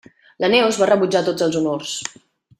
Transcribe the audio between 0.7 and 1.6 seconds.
va rebutjar tots